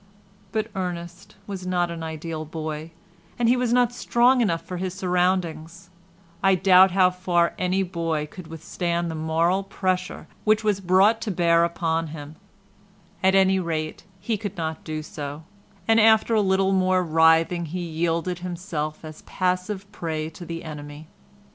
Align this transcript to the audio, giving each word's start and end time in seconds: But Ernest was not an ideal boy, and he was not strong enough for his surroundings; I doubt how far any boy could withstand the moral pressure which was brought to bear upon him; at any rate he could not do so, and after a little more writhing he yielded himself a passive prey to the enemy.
But 0.51 0.71
Ernest 0.73 1.35
was 1.45 1.67
not 1.67 1.91
an 1.91 2.01
ideal 2.01 2.43
boy, 2.43 2.89
and 3.37 3.47
he 3.47 3.55
was 3.55 3.71
not 3.71 3.93
strong 3.93 4.41
enough 4.41 4.63
for 4.63 4.77
his 4.77 4.95
surroundings; 4.95 5.91
I 6.41 6.55
doubt 6.55 6.89
how 6.89 7.11
far 7.11 7.53
any 7.59 7.83
boy 7.83 8.25
could 8.25 8.47
withstand 8.47 9.11
the 9.11 9.13
moral 9.13 9.61
pressure 9.61 10.25
which 10.43 10.63
was 10.63 10.79
brought 10.79 11.21
to 11.21 11.29
bear 11.29 11.63
upon 11.63 12.07
him; 12.07 12.35
at 13.21 13.35
any 13.35 13.59
rate 13.59 14.03
he 14.19 14.39
could 14.39 14.57
not 14.57 14.83
do 14.83 15.03
so, 15.03 15.43
and 15.87 15.99
after 15.99 16.33
a 16.33 16.41
little 16.41 16.71
more 16.71 17.03
writhing 17.03 17.65
he 17.65 17.81
yielded 17.81 18.39
himself 18.39 19.03
a 19.03 19.13
passive 19.27 19.91
prey 19.91 20.31
to 20.31 20.47
the 20.47 20.63
enemy. 20.63 21.09